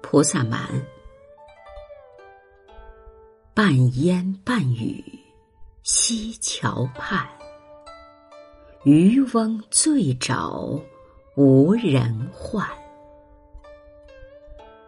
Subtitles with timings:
[0.00, 0.58] 菩萨蛮，
[3.52, 5.04] 半烟半雨
[5.82, 7.28] 溪桥畔，
[8.84, 10.80] 渔翁醉着
[11.34, 12.66] 无人唤。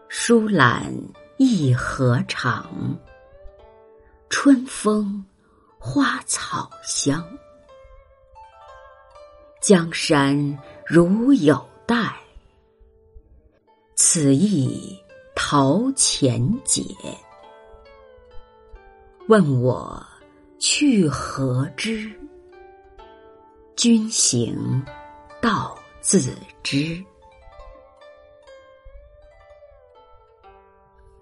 [0.08, 0.90] 疏懒
[1.36, 2.96] 一河长，
[4.30, 5.22] 春风
[5.88, 7.26] 花草香。
[9.62, 10.36] 江山
[10.86, 12.14] 如有待，
[13.94, 15.02] 此意。
[15.34, 16.82] 陶潜解，
[19.28, 20.04] 问我
[20.58, 22.12] 去何之？
[23.74, 24.84] 君行
[25.40, 27.02] 道自知。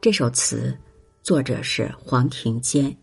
[0.00, 0.76] 这首词
[1.22, 2.96] 作者是黄庭坚，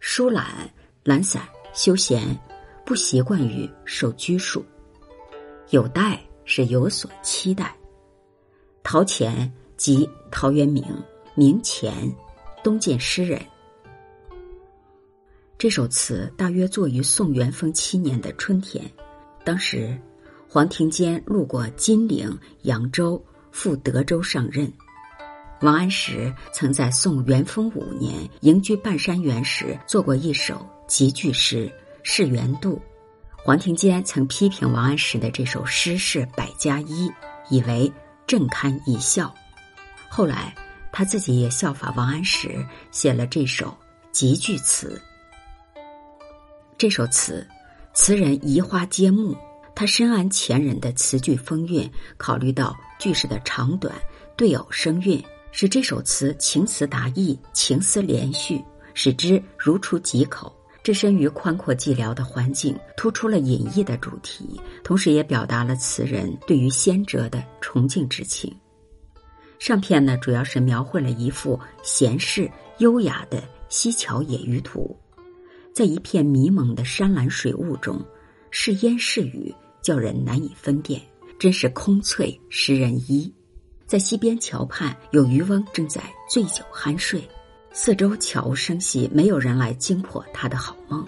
[0.00, 0.68] 疏懒、
[1.06, 1.40] 懒散、
[1.72, 2.36] 休闲，
[2.84, 4.64] 不习惯于受拘束。
[5.70, 7.72] 有待是有所期待。
[8.82, 9.50] 陶潜。
[9.76, 10.82] 即陶渊明，
[11.34, 11.92] 明前，
[12.64, 13.38] 东晋诗人。
[15.58, 18.90] 这首词大约作于宋元丰七年的春天。
[19.44, 19.94] 当时，
[20.48, 24.72] 黄庭坚路过金陵、扬州，赴德州上任。
[25.62, 31.66] 王安石曾在宋元丰五年迎居半山园时做过一首集句诗
[32.02, 32.76] 《是元度》。
[33.34, 37.10] 黄庭坚曾批评王安石的这首诗是百家一，
[37.48, 37.90] 以为
[38.26, 39.34] 正堪一笑。
[40.10, 40.54] 后来，
[40.92, 43.74] 他自己也效法王安石，写了这首
[44.12, 45.00] 集句词。
[46.76, 47.46] 这首词，
[47.94, 49.34] 词人移花接木，
[49.74, 53.94] 他深谙前人的词句风韵，考虑到句式的长短、
[54.36, 55.22] 对偶声韵，
[55.58, 58.62] 使这首词情词达意、情思连续，
[58.92, 60.54] 使之如出几口。
[60.82, 68.54] 置身于宽阔寂寥的环境，突出了隐逸的主题，同时也表达了词人对于先哲的崇敬之情。
[69.58, 74.94] 上片呢，主要是描绘了一幅闲适优雅的溪桥野鱼图，
[75.72, 77.98] 在一片迷蒙的山岚水雾中，
[78.50, 81.00] 是烟是雨，叫人难以分辨，
[81.38, 83.32] 真是空翠湿人衣。
[83.86, 87.22] 在西边桥畔，有渔翁正在醉酒酣睡，
[87.72, 91.06] 四周悄无声息，没有人来惊破他的好梦。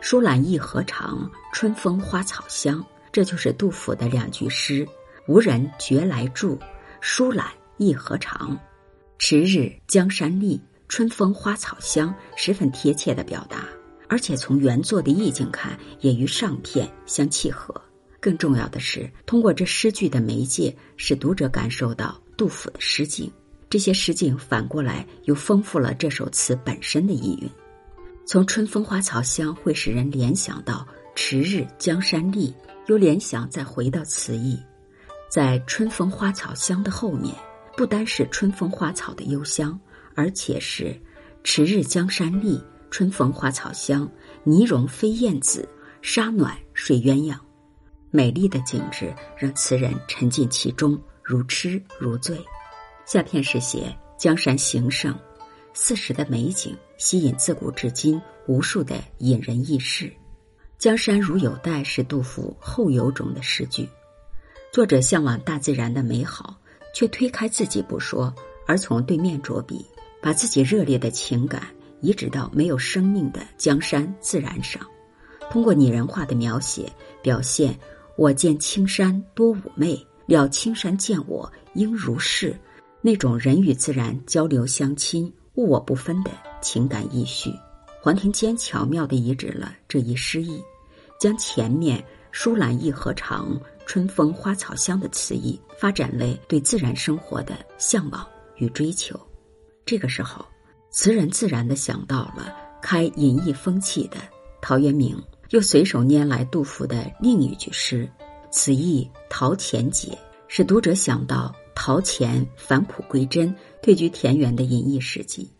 [0.00, 4.86] 疏懒一何长，春风花草香，这就是杜甫的两句诗：
[5.26, 6.58] 无人觉来住，
[7.00, 7.48] 疏懒。
[7.78, 8.60] 一何长，
[9.18, 13.64] 迟日江山丽，春风花草香，十分贴切的表达。
[14.06, 17.74] 而且从原作的意境看，也与上片相契合。
[18.20, 23.32] 更重要的是，通过这诗句的媒介，使读者感受到杜甫的诗境。
[23.68, 27.48] 这些诗境反过来又丰富了这首词本身的意蕴。
[28.26, 32.54] 从春风花草香会使人联想到迟日江山丽，
[32.86, 34.58] 又联想再回到词意，
[35.30, 37.34] 在春风花草香的后面。
[37.76, 39.78] 不单是春风花草的幽香，
[40.14, 40.94] 而且是
[41.42, 42.60] 迟日江山丽，
[42.90, 44.06] 春风花草香，
[44.44, 45.66] 泥融飞燕子，
[46.02, 47.38] 沙暖睡鸳鸯。
[48.10, 52.38] 美丽的景致让词人沉浸其中，如痴如醉。
[53.06, 55.16] 下片是写江山形胜，
[55.72, 60.12] 四时的美景吸引自古至今无数的引人轶事。
[60.78, 63.88] 江山如有待是杜甫后有种的诗句，
[64.72, 66.56] 作者向往大自然的美好。
[66.92, 68.34] 却推开自己不说，
[68.66, 69.86] 而从对面着笔，
[70.20, 71.62] 把自己热烈的情感
[72.00, 74.84] 移植到没有生命的江山自然上，
[75.52, 76.92] 通过拟人化的描写，
[77.22, 77.78] 表现
[78.16, 82.54] 我见青山多妩媚，料青山见我应如是，
[83.00, 87.50] 那种人与自然交流相亲、物我不分的情感意绪。
[88.02, 90.62] 黄庭坚巧妙地移植了这一诗意，
[91.18, 93.60] 将前面疏懒一河长。
[93.86, 99.18] 春风花草香的词意发展为对自然生活的向往与追求。
[99.84, 100.46] 这个时候，
[100.90, 104.18] 词人自然地想到了开隐逸风气的
[104.62, 108.08] 陶渊明，又随手拈来杜甫的另一句诗
[108.50, 110.16] ：“此意陶潜解”，
[110.48, 115.50] 使读者想到陶潜返璞归真、退居田园的隐逸事迹，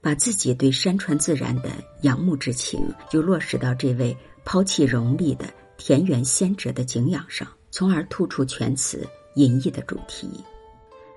[0.00, 1.70] 把自己对山川自然的
[2.02, 2.80] 仰慕之情，
[3.10, 7.46] 就落实到这位抛弃荣利的田园先哲的敬仰上。
[7.72, 9.06] 从而突出全词
[9.36, 10.28] 隐逸的主题。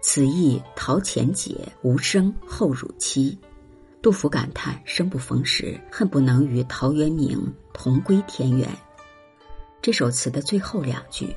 [0.03, 3.35] 此意陶潜解，无声后汝期。
[4.03, 7.41] 杜甫感叹生不逢时，恨不能与陶渊明
[7.71, 8.69] 同归田园。
[9.81, 11.33] 这首词的最后两句：“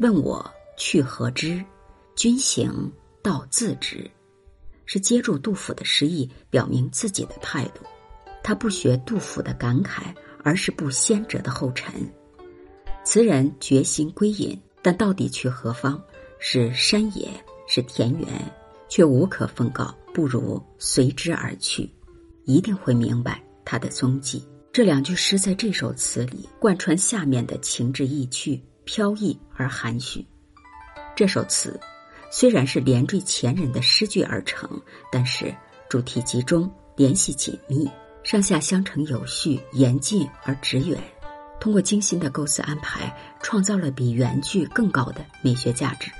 [0.00, 0.44] 问我
[0.76, 1.64] 去何之？
[2.16, 2.92] 君行
[3.22, 4.10] 道自知。”
[4.84, 7.84] 是接住杜甫的诗意，表明自己的态度。
[8.42, 10.12] 他不学杜甫的感慨，
[10.42, 12.12] 而是步先者的后尘。
[13.04, 16.02] 词人决心归隐，但到底去何方？
[16.40, 17.30] 是山野，
[17.68, 18.26] 是田园，
[18.88, 19.94] 却无可奉告。
[20.14, 21.90] 不如随之而去，
[22.44, 24.42] 一定会明白他的踪迹。
[24.72, 30.24] 这两句诗在这首词里贯穿下面的情致意趣，飘逸而含蓄。
[31.14, 31.78] 这首词
[32.30, 34.70] 虽然是连缀前人的诗句而成，
[35.12, 35.54] 但是
[35.90, 37.86] 主题集中，联系紧密，
[38.22, 40.98] 上下相承有序，严谨而直远。
[41.60, 46.10] 通过精心的构思安排，创造了比原句更高的美学价值。